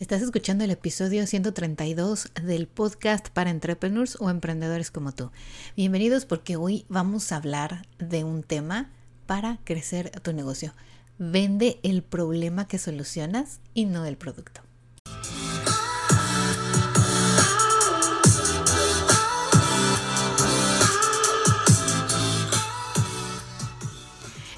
[0.00, 5.30] Estás escuchando el episodio 132 del podcast para entrepreneurs o emprendedores como tú.
[5.76, 8.90] Bienvenidos porque hoy vamos a hablar de un tema
[9.26, 10.74] para crecer tu negocio.
[11.18, 14.62] Vende el problema que solucionas y no el producto.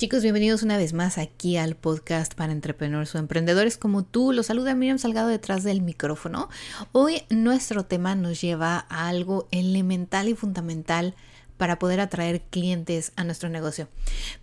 [0.00, 4.32] Chicos, bienvenidos una vez más aquí al podcast para entrepreneurs o emprendedores como tú.
[4.32, 6.48] Los saluda Miriam Salgado detrás del micrófono.
[6.92, 11.14] Hoy nuestro tema nos lleva a algo elemental y fundamental
[11.58, 13.88] para poder atraer clientes a nuestro negocio.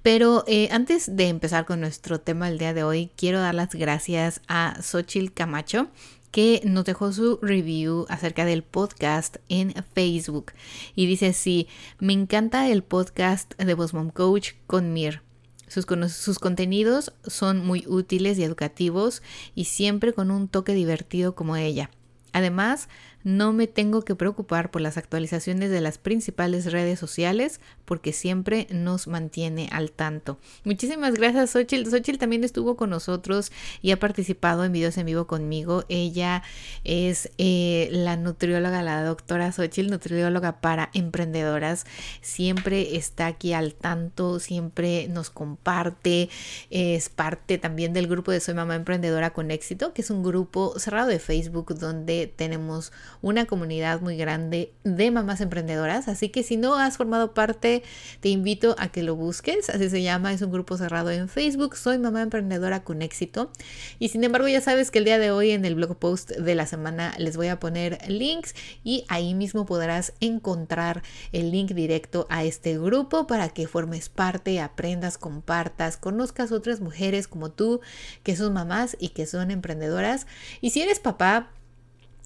[0.04, 3.70] Pero eh, antes de empezar con nuestro tema el día de hoy, quiero dar las
[3.70, 5.88] gracias a Xochil Camacho
[6.30, 10.52] que nos dejó su review acerca del podcast en Facebook.
[10.94, 11.68] Y dice, sí,
[11.98, 15.26] me encanta el podcast de Boss Mom Coach con Mir.
[15.68, 19.22] Sus, sus, contenidos son muy útiles y educativos
[19.54, 21.90] y siempre con un toque divertido como ella.
[22.34, 22.88] Además,
[23.24, 28.68] no me tengo que preocupar por las actualizaciones de las principales redes sociales porque siempre
[28.72, 30.38] nos mantiene al tanto.
[30.64, 31.90] Muchísimas gracias, Xochitl.
[31.90, 33.52] Xochitl también estuvo con nosotros
[33.82, 35.84] y ha participado en videos en vivo conmigo.
[35.90, 36.44] Ella
[36.84, 41.86] es eh, la nutrióloga, la doctora Xochitl, nutrióloga para emprendedoras.
[42.22, 46.30] Siempre está aquí al tanto, siempre nos comparte.
[46.70, 50.78] Es parte también del grupo de Soy Mamá Emprendedora con Éxito, que es un grupo
[50.78, 52.92] cerrado de Facebook donde tenemos
[53.22, 56.08] una comunidad muy grande de mamás emprendedoras.
[56.08, 57.84] Así que si no has formado parte,
[58.20, 59.70] te invito a que lo busques.
[59.70, 61.76] Así se llama, es un grupo cerrado en Facebook.
[61.76, 63.52] Soy mamá emprendedora con éxito.
[64.00, 66.56] Y sin embargo, ya sabes que el día de hoy en el blog post de
[66.56, 72.28] la semana les voy a poner links y ahí mismo podrás encontrar el link directo
[72.30, 77.82] a este grupo para que formes parte, aprendas, compartas, conozcas otras mujeres como tú
[78.24, 80.28] que son mamás y que son emprendedoras.
[80.62, 81.50] Y si eres papá,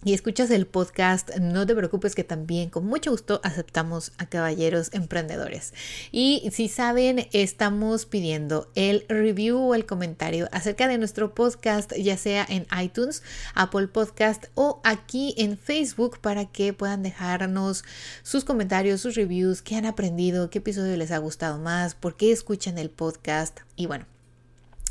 [0.04, 4.90] y escuchas el podcast, no te preocupes que también con mucho gusto aceptamos a caballeros
[4.94, 5.74] emprendedores.
[6.12, 12.18] Y si saben, estamos pidiendo el review o el comentario acerca de nuestro podcast, ya
[12.18, 13.24] sea en iTunes,
[13.54, 17.84] Apple Podcast o aquí en Facebook para que puedan dejarnos
[18.24, 22.32] sus comentarios, sus reviews, qué han aprendido, qué episodio les ha gustado más, por qué
[22.32, 24.11] escuchan el podcast y bueno.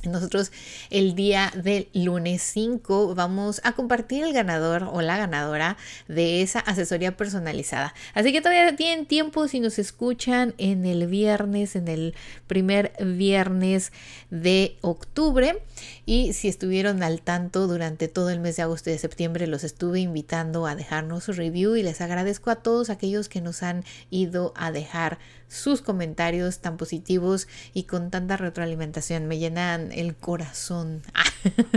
[0.05, 0.51] Nosotros
[0.89, 5.77] el día del lunes 5 vamos a compartir el ganador o la ganadora
[6.09, 7.95] de esa asesoría personalizada.
[8.15, 12.15] Así que todavía tienen tiempo si nos escuchan en el viernes, en el
[12.47, 13.93] primer viernes
[14.31, 15.63] de octubre.
[16.07, 19.65] Y si estuvieron al tanto durante todo el mes de agosto y de septiembre, los
[19.65, 23.85] estuve invitando a dejarnos su review y les agradezco a todos aquellos que nos han
[24.09, 25.19] ido a dejar
[25.51, 29.27] sus comentarios tan positivos y con tanta retroalimentación.
[29.27, 31.03] Me llenan el corazón.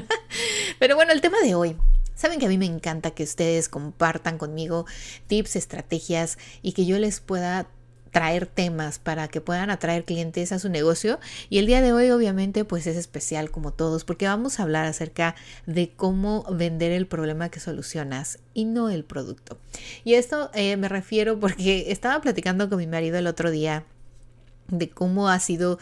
[0.79, 1.75] Pero bueno, el tema de hoy.
[2.15, 4.85] Saben que a mí me encanta que ustedes compartan conmigo
[5.27, 7.67] tips, estrategias y que yo les pueda
[8.13, 11.19] traer temas para que puedan atraer clientes a su negocio.
[11.49, 14.85] Y el día de hoy obviamente pues es especial como todos porque vamos a hablar
[14.85, 15.35] acerca
[15.65, 19.57] de cómo vender el problema que solucionas y no el producto.
[20.05, 23.83] Y esto eh, me refiero porque estaba platicando con mi marido el otro día
[24.77, 25.79] de cómo ha sido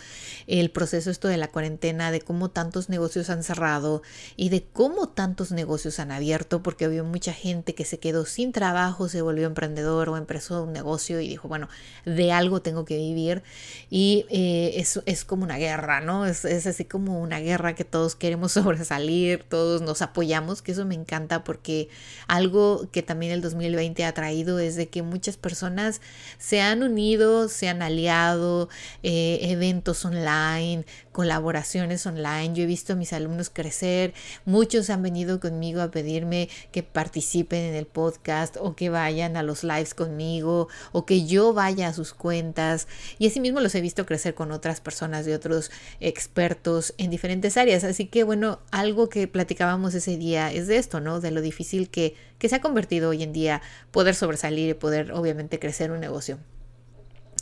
[0.48, 4.02] el proceso esto de la cuarentena, de cómo tantos negocios han cerrado
[4.36, 8.52] y de cómo tantos negocios han abierto, porque había mucha gente que se quedó sin
[8.52, 11.70] trabajo, se volvió emprendedor o empezó un negocio y dijo, bueno,
[12.06, 13.44] de algo tengo que vivir.
[13.90, 16.26] Y eh, es, es, como una guerra, ¿no?
[16.26, 20.86] Es, es así como una guerra que todos queremos sobresalir, todos nos apoyamos, que eso
[20.86, 21.90] me encanta porque
[22.28, 26.02] algo que también el 2020 ha traído es de que muchas personas
[26.38, 28.70] se han unido, se han aliado,
[29.04, 32.54] eh, eventos online, colaboraciones online.
[32.54, 34.14] Yo he visto a mis alumnos crecer.
[34.46, 39.44] Muchos han venido conmigo a pedirme que participen en el podcast o que vayan a
[39.44, 42.88] los lives conmigo o que yo vaya a sus cuentas.
[43.20, 47.84] Y asimismo los he visto crecer con otras personas de otros expertos en diferentes áreas.
[47.84, 51.20] Así que bueno, algo que platicábamos ese día es de esto, ¿no?
[51.20, 53.62] De lo difícil que, que se ha convertido hoy en día
[53.92, 56.40] poder sobresalir y poder obviamente crecer un negocio.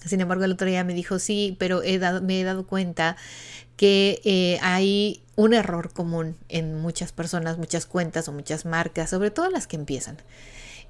[0.06, 3.18] Sin embargo, el otro día me dijo, sí, pero he dado, me he dado cuenta
[3.75, 9.31] que eh, hay un error común en muchas personas, muchas cuentas o muchas marcas, sobre
[9.31, 10.18] todo las que empiezan.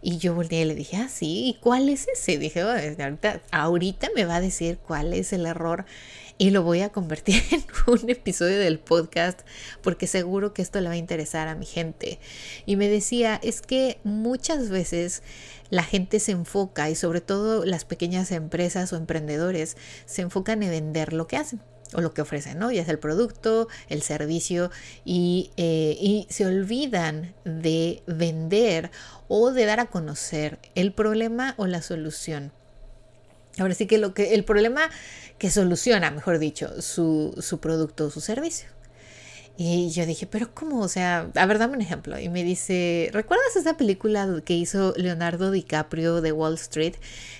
[0.01, 2.37] Y yo volteé y le dije, ah, sí, ¿y cuál es ese?
[2.37, 5.85] Dije, oh, ahorita, ahorita me va a decir cuál es el error
[6.37, 9.41] y lo voy a convertir en un episodio del podcast
[9.81, 12.19] porque seguro que esto le va a interesar a mi gente.
[12.65, 15.21] Y me decía, es que muchas veces
[15.69, 19.75] la gente se enfoca y sobre todo las pequeñas empresas o emprendedores
[20.05, 21.59] se enfocan en vender lo que hacen
[21.93, 22.71] o lo que ofrecen, ¿no?
[22.71, 24.71] Ya es el producto, el servicio
[25.05, 28.91] y, eh, y, se olvidan de vender
[29.27, 32.51] o de dar a conocer el problema o la solución.
[33.57, 34.89] Ahora sí que lo que el problema
[35.37, 38.69] que soluciona, mejor dicho, su, su producto o su servicio.
[39.61, 40.79] Y yo dije, pero ¿cómo?
[40.79, 42.17] O sea, a ver, dame un ejemplo.
[42.17, 46.93] Y me dice, ¿recuerdas esa película que hizo Leonardo DiCaprio de Wall Street?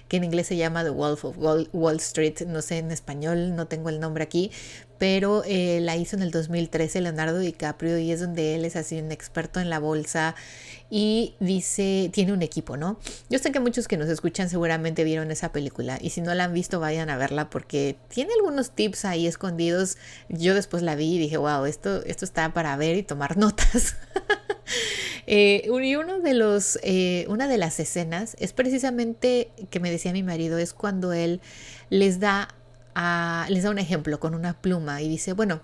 [0.09, 2.41] Que en inglés se llama The Wolf of Wall Street.
[2.45, 4.51] No sé en español, no tengo el nombre aquí
[4.99, 8.99] pero eh, la hizo en el 2013 Leonardo DiCaprio y es donde él es así
[8.99, 10.35] un experto en la bolsa
[10.89, 12.99] y dice, tiene un equipo, ¿no?
[13.29, 16.43] Yo sé que muchos que nos escuchan seguramente vieron esa película y si no la
[16.43, 19.97] han visto vayan a verla porque tiene algunos tips ahí escondidos.
[20.27, 23.95] Yo después la vi y dije, wow, esto, esto está para ver y tomar notas.
[25.27, 30.11] eh, y uno de los, eh, una de las escenas es precisamente que me decía
[30.11, 31.39] mi marido, es cuando él
[31.89, 32.49] les da
[33.49, 35.61] les da un ejemplo con una pluma y dice, bueno,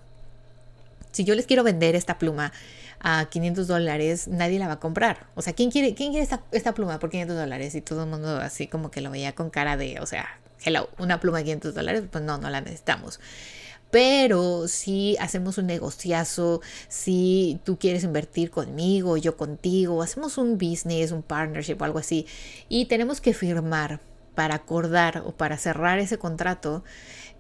[1.11, 2.51] si yo les quiero vender esta pluma
[2.99, 5.27] a 500 dólares, nadie la va a comprar.
[5.35, 7.75] O sea, ¿quién quiere, quién quiere esta, pluma por 500 dólares?
[7.75, 10.27] Y todo el mundo así como que lo veía con cara de, o sea,
[10.63, 13.19] hello, una pluma de 500 dólares, pues no, no la necesitamos.
[13.91, 21.11] Pero si hacemos un negociazo, si tú quieres invertir conmigo, yo contigo, hacemos un business,
[21.11, 22.25] un partnership o algo así,
[22.67, 24.01] y tenemos que firmar
[24.35, 26.83] para acordar o para cerrar ese contrato,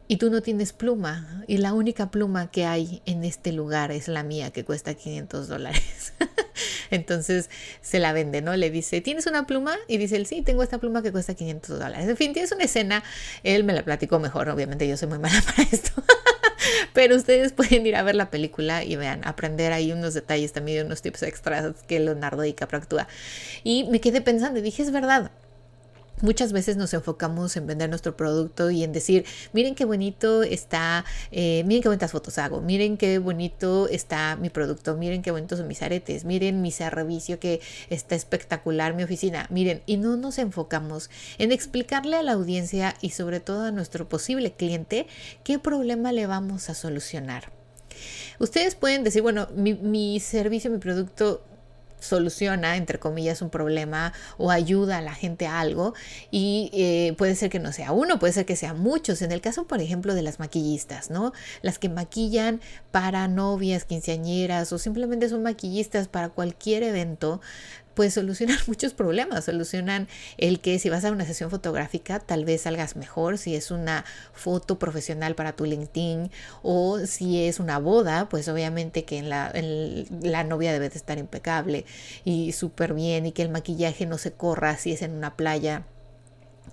[0.07, 4.07] y tú no tienes pluma y la única pluma que hay en este lugar es
[4.07, 6.13] la mía que cuesta 500 dólares.
[6.91, 7.49] Entonces
[7.81, 8.55] se la vende, ¿no?
[8.55, 9.75] Le dice, ¿tienes una pluma?
[9.87, 12.07] Y dice él, sí, tengo esta pluma que cuesta 500 dólares.
[12.07, 13.03] En fin, tienes una escena,
[13.43, 15.91] él me la platicó mejor, obviamente yo soy muy mala para esto.
[16.93, 20.85] Pero ustedes pueden ir a ver la película y vean, aprender ahí unos detalles también,
[20.85, 23.07] unos tips extras que Leonardo DiCaprio actúa.
[23.63, 25.31] Y me quedé pensando y dije, es verdad,
[26.21, 31.03] Muchas veces nos enfocamos en vender nuestro producto y en decir, miren qué bonito está,
[31.31, 35.59] eh, miren qué bonitas fotos hago, miren qué bonito está mi producto, miren qué bonitos
[35.59, 37.59] son mis aretes, miren mi servicio que
[37.89, 43.09] está espectacular, mi oficina, miren, y no nos enfocamos en explicarle a la audiencia y
[43.09, 45.07] sobre todo a nuestro posible cliente
[45.43, 47.51] qué problema le vamos a solucionar.
[48.39, 51.43] Ustedes pueden decir, bueno, mi, mi servicio, mi producto
[51.99, 55.93] soluciona, entre comillas, un problema o ayuda a la gente a algo
[56.31, 59.21] y eh, puede ser que no sea uno, puede ser que sea muchos.
[59.21, 61.33] En el caso, por ejemplo, de las maquillistas, ¿no?
[61.61, 62.61] Las que maquillan
[62.91, 67.41] para novias, quinceañeras o simplemente son maquillistas para cualquier evento,
[67.95, 69.45] pues solucionan muchos problemas.
[69.45, 70.07] Solucionan
[70.37, 74.05] el que si vas a una sesión fotográfica, tal vez salgas mejor, si es una
[74.33, 76.29] foto profesional para tu LinkedIn
[76.61, 79.51] o si es una boda, pues obviamente que en la,
[80.21, 81.85] la novia debe de estar impecable
[82.23, 85.85] y súper bien y que el maquillaje no se corra si es en una playa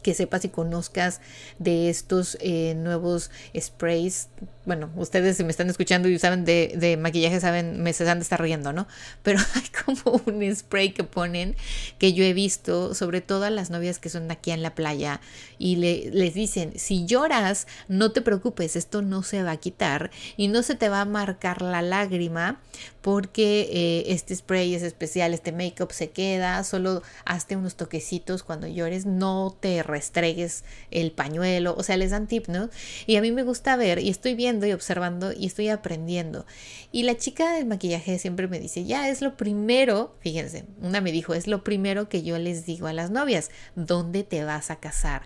[0.03, 1.21] que sepas y conozcas
[1.59, 4.29] de estos eh, nuevos sprays
[4.65, 8.41] bueno, ustedes si me están escuchando y saben de, maquillaje, saben, me se de estar
[8.41, 8.87] riendo, ¿no?
[9.23, 11.57] Pero hay como un spray que ponen
[11.99, 15.21] que yo he visto, sobre todo a las novias que son aquí en la playa,
[15.59, 20.11] y le, les dicen, si lloras, no te preocupes, esto no se va a quitar
[20.37, 22.61] y no se te va a marcar la lágrima
[23.01, 28.69] porque eh, este spray es especial, este make-up se queda, solo hazte unos toquecitos cuando
[28.69, 32.70] llores, no te restregues el pañuelo, o sea, les dan tip, ¿no?
[33.06, 36.46] Y a mí me gusta ver, y estoy viendo, y observando y estoy aprendiendo.
[36.91, 41.13] Y la chica del maquillaje siempre me dice, ya es lo primero, fíjense, una me
[41.13, 44.77] dijo, es lo primero que yo les digo a las novias, ¿dónde te vas a
[44.77, 45.22] casar?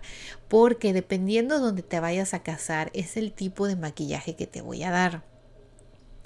[0.47, 4.83] Porque dependiendo dónde te vayas a casar es el tipo de maquillaje que te voy
[4.83, 5.36] a dar.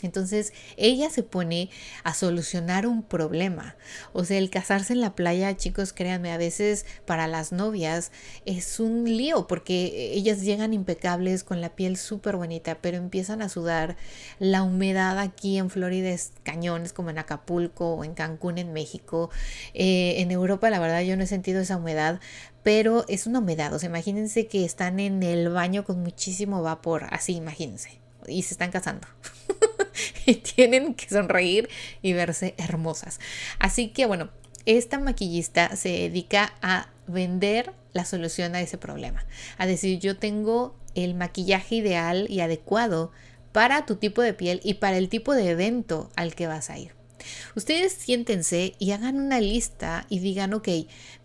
[0.06, 1.70] Entonces ella se pone
[2.04, 3.76] a solucionar un problema.
[4.14, 8.12] O sea, el casarse en la playa, chicos, créanme, a veces para las novias
[8.46, 13.50] es un lío porque ellas llegan impecables con la piel súper bonita, pero empiezan a
[13.50, 13.98] sudar.
[14.40, 19.30] La humedad aquí en Florida es cañones como en Acapulco o en Cancún en México.
[19.74, 22.20] Eh, en Europa, la verdad, yo no he sentido esa humedad,
[22.64, 23.74] pero es una humedad.
[23.74, 27.08] O sea, imagínense que están en el baño con muchísimo vapor.
[27.12, 28.00] Así, imagínense.
[28.28, 29.08] Y se están casando.
[30.26, 31.70] y tienen que sonreír
[32.02, 33.20] y verse hermosas.
[33.60, 34.30] Así que bueno,
[34.66, 39.26] esta maquillista se dedica a vender la solución a ese problema.
[39.58, 43.12] A decir, yo tengo el maquillaje ideal y adecuado
[43.52, 46.78] para tu tipo de piel y para el tipo de evento al que vas a
[46.78, 46.94] ir.
[47.56, 50.70] Ustedes siéntense y hagan una lista y digan, ok,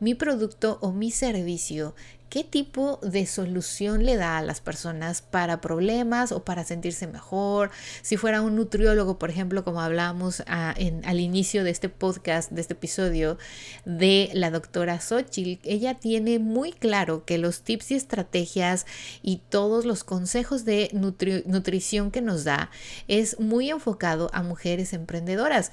[0.00, 1.94] mi producto o mi servicio
[2.28, 7.70] ¿Qué tipo de solución le da a las personas para problemas o para sentirse mejor?
[8.02, 12.60] Si fuera un nutriólogo, por ejemplo, como hablábamos ah, al inicio de este podcast, de
[12.60, 13.38] este episodio,
[13.84, 18.86] de la doctora Xochitl, ella tiene muy claro que los tips y estrategias
[19.22, 22.70] y todos los consejos de nutrición que nos da
[23.06, 25.70] es muy enfocado a mujeres emprendedoras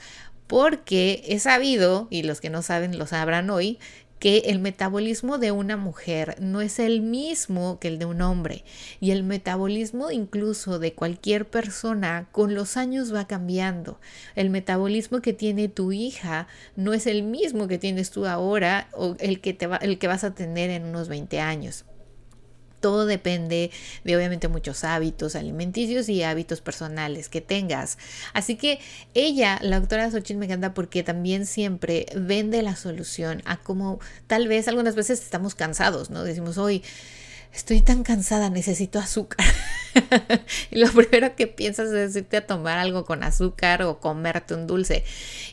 [0.47, 3.79] porque he sabido, y los que no saben lo sabrán hoy,
[4.23, 8.63] que el metabolismo de una mujer no es el mismo que el de un hombre
[9.01, 13.99] y el metabolismo incluso de cualquier persona con los años va cambiando.
[14.35, 19.17] El metabolismo que tiene tu hija no es el mismo que tienes tú ahora o
[19.19, 21.83] el que, te va, el que vas a tener en unos 20 años.
[22.83, 23.71] Todo depende
[24.03, 27.97] de obviamente muchos hábitos alimenticios y hábitos personales que tengas.
[28.33, 28.79] Así que
[29.13, 34.49] ella, la doctora Xochitl, me encanta porque también siempre vende la solución a cómo tal
[34.49, 36.25] vez algunas veces estamos cansados, ¿no?
[36.25, 36.83] Decimos, hoy
[37.53, 39.45] estoy tan cansada, necesito azúcar.
[40.71, 44.65] y lo primero que piensas es irte a tomar algo con azúcar o comerte un
[44.65, 45.03] dulce.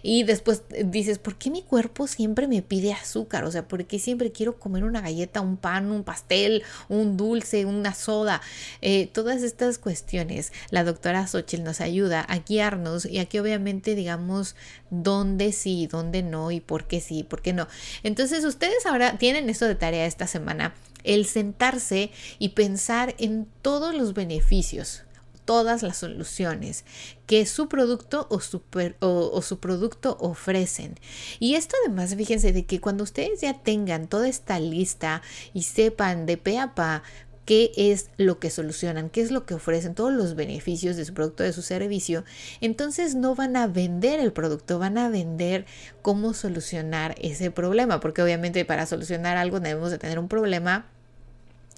[0.02, 3.45] Y después dices, ¿por qué mi cuerpo siempre me pide azúcar?
[3.45, 7.66] O sea, ¿por qué siempre quiero comer una galleta, un pan, un pastel, un dulce,
[7.66, 8.40] una soda?
[8.80, 14.57] Eh, todas estas cuestiones, la doctora Xochitl nos ayuda a guiarnos y aquí obviamente digamos
[14.90, 17.69] dónde sí, dónde no y por qué sí, por qué no.
[18.02, 20.73] Entonces ustedes ahora tienen esto de tarea esta semana
[21.04, 25.02] el sentarse y pensar en todos los beneficios,
[25.45, 26.85] todas las soluciones
[27.26, 28.62] que su producto o su,
[29.00, 30.95] o, su, producto ofrecen.
[31.38, 35.23] Y esto además, fíjense de que cuando ustedes ya tengan toda esta lista
[35.54, 37.02] y sepan de pe a pa
[37.44, 41.14] qué es lo que solucionan, qué es lo que ofrecen, todos los beneficios de su
[41.14, 42.25] producto, de su servicio,
[42.61, 45.66] entonces no van a vender el producto, van a vender
[46.02, 50.87] cómo solucionar ese problema, porque obviamente para solucionar algo debemos de tener un problema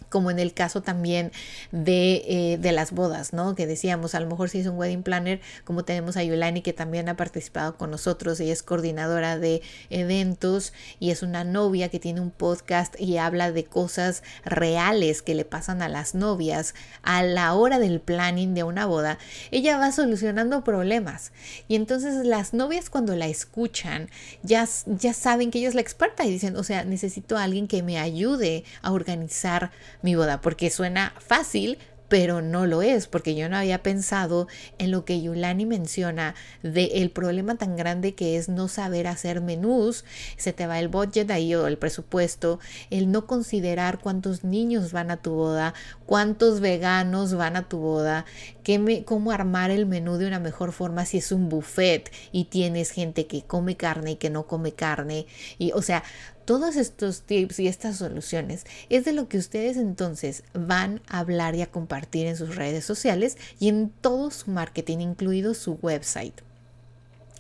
[0.09, 1.33] como en el caso también
[1.73, 3.55] de, eh, de, las bodas, ¿no?
[3.55, 6.73] Que decíamos, a lo mejor si es un wedding planner, como tenemos a Yolani que
[6.73, 11.99] también ha participado con nosotros, ella es coordinadora de eventos y es una novia que
[11.99, 17.23] tiene un podcast y habla de cosas reales que le pasan a las novias a
[17.23, 19.19] la hora del planning de una boda,
[19.51, 21.33] ella va solucionando problemas
[21.69, 24.09] y entonces las novias cuando la escuchan
[24.43, 27.67] ya, ya saben que ella es la experta y dicen, o sea, necesito a alguien
[27.67, 29.71] que me ayude a organizar
[30.03, 31.79] mi boda, porque suena fácil,
[32.13, 34.47] pero no lo es, porque yo no había pensado
[34.77, 39.41] en lo que Yulani menciona de el problema tan grande que es no saber hacer
[39.41, 40.05] menús,
[40.37, 42.61] se te va el budget ahí o el presupuesto,
[42.91, 45.73] el no considerar cuántos niños van a tu boda,
[46.05, 48.27] cuántos veganos van a tu boda,
[48.63, 52.45] qué me, cómo armar el menú de una mejor forma si es un buffet y
[52.45, 55.25] tienes gente que come carne y que no come carne,
[55.57, 56.03] y o sea,
[56.45, 61.55] todos estos tips y estas soluciones es de lo que ustedes entonces van a hablar
[61.55, 66.35] y a compartir en sus redes sociales y en todo su marketing, incluido su website.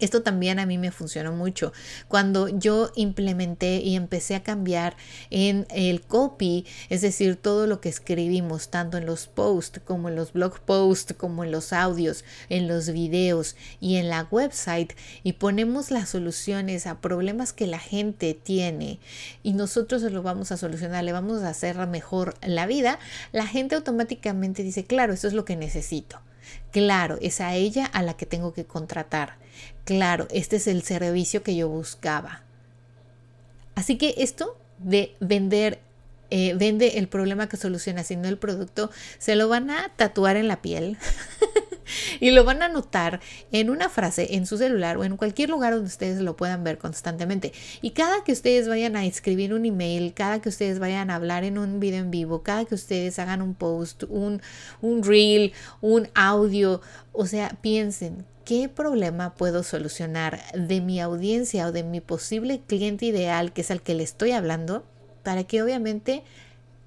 [0.02, 1.72] Esto también a mí me funcionó mucho.
[2.08, 4.96] Cuando yo implementé y empecé a cambiar
[5.30, 10.16] en el copy, es decir, todo lo que escribimos, tanto en los posts como en
[10.16, 14.92] los blog posts, como en los audios, en los videos y en la website,
[15.22, 18.98] y ponemos las soluciones a problemas que la gente tiene
[19.44, 22.98] y nosotros lo vamos a solucionar, le vamos a hacer mejor la vida,
[23.30, 26.20] la gente automáticamente dice, claro, eso es lo que necesito.
[26.72, 29.41] Claro, es a ella a la que tengo que contratar.
[29.84, 32.42] Claro, este es el servicio que yo buscaba.
[33.74, 35.80] Así que esto de vender,
[36.30, 40.48] eh, vende el problema que soluciona, sino el producto, se lo van a tatuar en
[40.48, 40.98] la piel.
[42.20, 43.20] y lo van a anotar
[43.50, 46.78] en una frase en su celular o en cualquier lugar donde ustedes lo puedan ver
[46.78, 47.52] constantemente.
[47.80, 51.44] Y cada que ustedes vayan a escribir un email, cada que ustedes vayan a hablar
[51.44, 54.40] en un video en vivo, cada que ustedes hagan un post, un,
[54.80, 56.80] un reel, un audio,
[57.12, 63.06] o sea, piensen ¿Qué problema puedo solucionar de mi audiencia o de mi posible cliente
[63.06, 64.84] ideal, que es al que le estoy hablando,
[65.22, 66.24] para que obviamente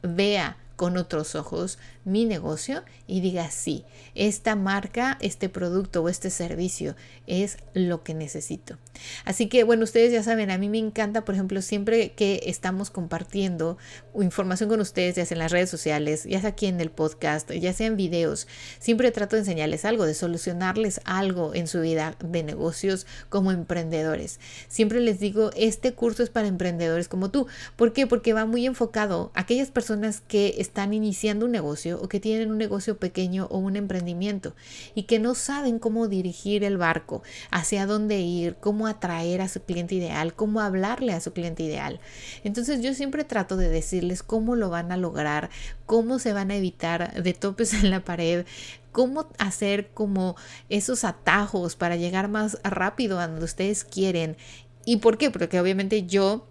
[0.04, 3.84] vea con otros ojos mi negocio y diga sí,
[4.14, 6.96] esta marca, este producto o este servicio
[7.28, 8.78] es lo que necesito.
[9.26, 12.92] Así que bueno, ustedes ya saben, a mí me encanta, por ejemplo, siempre que estamos
[12.92, 13.78] compartiendo
[14.20, 17.52] información con ustedes, ya sea en las redes sociales, ya sea aquí en el podcast,
[17.52, 18.48] ya sea en videos,
[18.80, 24.40] siempre trato de enseñarles algo, de solucionarles algo en su vida de negocios como emprendedores.
[24.68, 27.48] Siempre les digo, este curso es para emprendedores como tú.
[27.76, 28.08] ¿Por qué?
[28.08, 32.52] Porque va muy enfocado a aquellas personas que están iniciando un negocio o que tienen
[32.52, 34.56] un negocio pequeño o un emprendimiento
[34.94, 39.62] y que no saben cómo dirigir el barco, hacia dónde ir, cómo atraer a su
[39.62, 42.00] cliente ideal, cómo hablarle a su cliente ideal.
[42.44, 45.50] Entonces yo siempre trato de decirles cómo lo van a lograr,
[45.86, 48.46] cómo se van a evitar de topes en la pared,
[48.92, 50.36] cómo hacer como
[50.70, 54.38] esos atajos para llegar más rápido a donde ustedes quieren.
[54.86, 55.32] ¿Y por qué?
[55.32, 56.48] Porque obviamente yo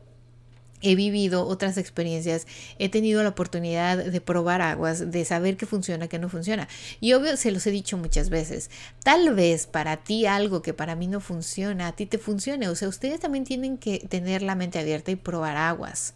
[0.84, 2.46] he vivido otras experiencias,
[2.78, 6.68] he tenido la oportunidad de probar aguas, de saber qué funciona, qué no funciona.
[7.00, 8.70] Y obvio, se los he dicho muchas veces,
[9.02, 12.68] tal vez para ti algo que para mí no funciona, a ti te funcione.
[12.68, 16.14] O sea, ustedes también tienen que tener la mente abierta y probar aguas.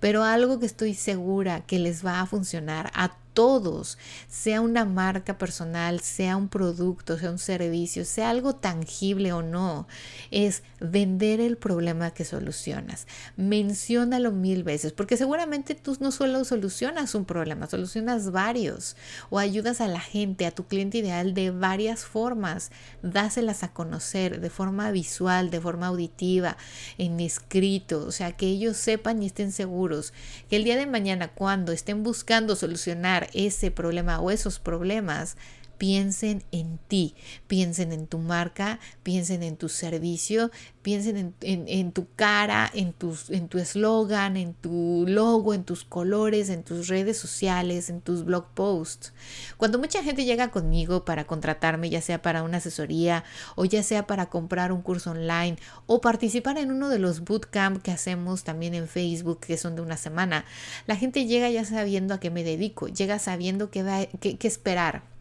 [0.00, 3.98] Pero algo que estoy segura que les va a funcionar a todos,
[4.30, 9.86] sea una marca personal, sea un producto, sea un servicio, sea algo tangible o no,
[10.30, 13.06] es vender el problema que solucionas.
[13.36, 18.96] Menciónalo mil veces, porque seguramente tú no solo solucionas un problema, solucionas varios
[19.28, 22.70] o ayudas a la gente, a tu cliente ideal de varias formas.
[23.02, 26.56] Dáselas a conocer de forma visual, de forma auditiva,
[26.96, 30.14] en escrito, o sea, que ellos sepan y estén seguros
[30.48, 35.36] que el día de mañana cuando estén buscando solucionar ese problema o esos problemas,
[35.78, 37.14] piensen en ti,
[37.46, 40.50] piensen en tu marca, piensen en tu servicio,
[40.82, 42.94] piensen en, tu cara, en,
[43.30, 48.24] en tu eslogan, en tu logo, en tus colores, en tus redes sociales, en tus
[48.24, 49.12] blog posts.
[49.56, 53.24] Cuando mucha gente llega conmigo para contratarme, ya sea para una asesoría
[53.56, 55.56] o ya sea para comprar un curso online
[55.86, 59.82] o participar en uno de los bootcamp que hacemos también en Facebook, que son de
[59.82, 60.44] una semana,
[60.86, 65.15] la gente llega ya sabiendo a qué me dedico, llega sabiendo qué, qué esperar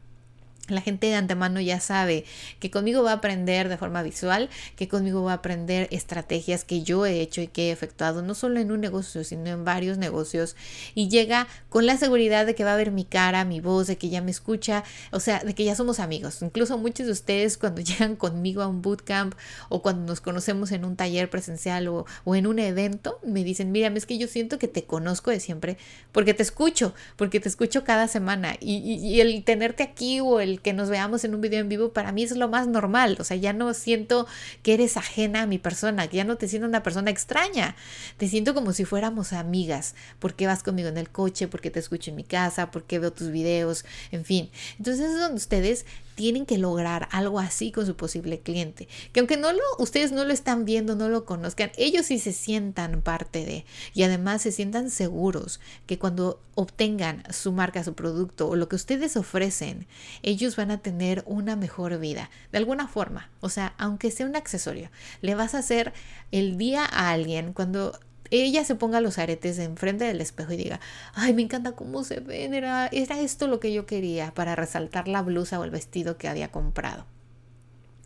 [0.69, 2.25] la gente de antemano ya sabe
[2.59, 6.83] que conmigo va a aprender de forma visual, que conmigo va a aprender estrategias que
[6.83, 9.97] yo he hecho y que he efectuado, no solo en un negocio, sino en varios
[9.97, 10.55] negocios.
[10.93, 13.97] Y llega con la seguridad de que va a ver mi cara, mi voz, de
[13.97, 16.41] que ya me escucha, o sea, de que ya somos amigos.
[16.41, 19.35] Incluso muchos de ustedes cuando llegan conmigo a un bootcamp
[19.69, 22.05] o cuando nos conocemos en un taller presencial o,
[22.35, 25.77] en un evento, me dicen, mira, es que yo siento que te conozco de siempre
[26.11, 28.55] porque te escucho, porque te escucho cada semana.
[28.59, 32.11] y el tenerte aquí o el que nos veamos en un video en vivo, para
[32.11, 33.17] mí es lo más normal.
[33.19, 34.27] O sea, ya no siento
[34.63, 37.75] que eres ajena a mi persona, que ya no te siento una persona extraña.
[38.17, 42.11] Te siento como si fuéramos amigas, porque vas conmigo en el coche, porque te escucho
[42.11, 44.49] en mi casa, porque veo tus videos, en fin.
[44.77, 45.85] Entonces es donde ustedes
[46.15, 48.87] tienen que lograr algo así con su posible cliente.
[49.11, 52.33] Que aunque no lo, ustedes no lo están viendo, no lo conozcan, ellos sí se
[52.33, 58.47] sientan parte de y además se sientan seguros que cuando obtengan su marca, su producto
[58.47, 59.87] o lo que ustedes ofrecen,
[60.23, 62.29] ellos van a tener una mejor vida.
[62.51, 64.89] De alguna forma, o sea, aunque sea un accesorio,
[65.21, 65.93] le vas a hacer
[66.31, 67.99] el día a alguien cuando
[68.31, 70.79] ella se ponga los aretes enfrente del espejo y diga,
[71.13, 75.07] ay, me encanta cómo se ven, era, era esto lo que yo quería para resaltar
[75.07, 77.05] la blusa o el vestido que había comprado.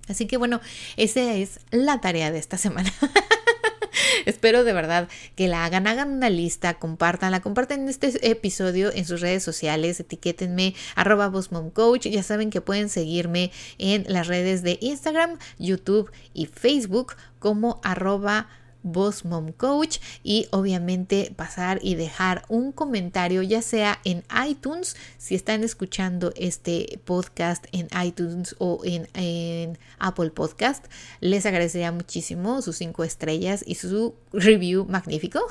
[0.08, 0.60] Así que bueno,
[0.97, 2.91] esa es la tarea de esta semana.
[4.25, 9.21] Espero de verdad que la hagan, hagan una lista, compartanla, comparten este episodio en sus
[9.21, 11.32] redes sociales, etiquétenme arroba
[11.73, 17.79] Coach, ya saben que pueden seguirme en las redes de Instagram, YouTube y Facebook como
[17.84, 18.49] arroba
[18.84, 25.36] Boss Mom Coach y obviamente pasar y dejar un comentario ya sea en iTunes si
[25.36, 30.86] están escuchando este podcast en iTunes o en, Apple Podcast
[31.20, 35.42] les agradecería muchísimo sus cinco estrellas y su review magnífico.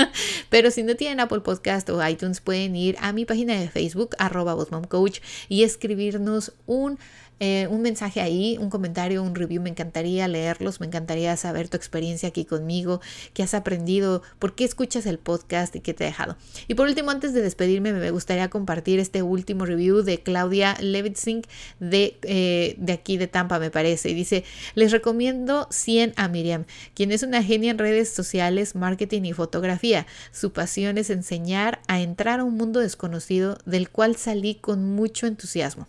[0.50, 4.10] Pero si no tienen Apple Podcast o iTunes pueden ir a mi página de Facebook
[4.18, 6.98] arroba Mom Coach y escribirnos un
[7.40, 9.60] eh, un mensaje ahí, un comentario, un review.
[9.60, 13.00] Me encantaría leerlos, me encantaría saber tu experiencia aquí conmigo,
[13.32, 16.36] qué has aprendido, por qué escuchas el podcast y qué te ha dejado.
[16.68, 21.46] Y por último, antes de despedirme, me gustaría compartir este último review de Claudia Levitzink
[21.80, 24.10] de, eh, de aquí de Tampa, me parece.
[24.10, 24.44] Y dice,
[24.74, 30.06] les recomiendo 100 a Miriam, quien es una genia en redes sociales, marketing y fotografía.
[30.32, 35.26] Su pasión es enseñar a entrar a un mundo desconocido del cual salí con mucho
[35.26, 35.86] entusiasmo.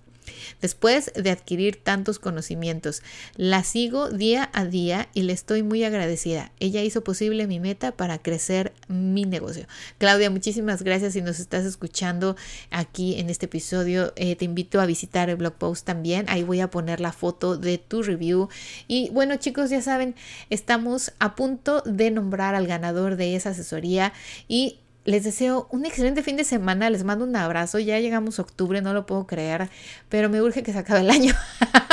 [0.61, 3.01] Después de adquirir tantos conocimientos,
[3.35, 6.51] la sigo día a día y le estoy muy agradecida.
[6.59, 9.67] Ella hizo posible mi meta para crecer mi negocio.
[9.97, 12.35] Claudia, muchísimas gracias si nos estás escuchando
[12.71, 14.13] aquí en este episodio.
[14.15, 16.25] Eh, te invito a visitar el blog post también.
[16.29, 18.49] Ahí voy a poner la foto de tu review.
[18.87, 20.15] Y bueno, chicos, ya saben,
[20.49, 24.13] estamos a punto de nombrar al ganador de esa asesoría
[24.47, 28.81] y les deseo un excelente fin de semana, les mando un abrazo, ya llegamos octubre,
[28.81, 29.69] no lo puedo creer,
[30.09, 31.33] pero me urge que se acabe el año.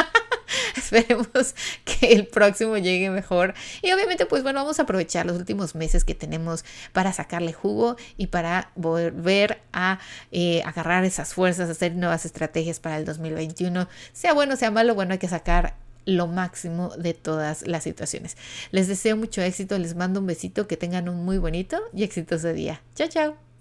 [0.77, 3.55] esperemos que el próximo llegue mejor.
[3.83, 7.97] Y obviamente, pues bueno, vamos a aprovechar los últimos meses que tenemos para sacarle jugo
[8.17, 13.89] y para volver a eh, agarrar esas fuerzas, hacer nuevas estrategias para el 2021.
[14.13, 18.37] Sea bueno, sea malo, bueno, hay que sacar lo máximo de todas las situaciones.
[18.71, 22.53] Les deseo mucho éxito, les mando un besito, que tengan un muy bonito y exitoso
[22.53, 22.83] día.
[22.95, 23.52] Chao, chao.